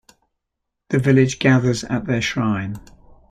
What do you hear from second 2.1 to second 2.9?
shrine.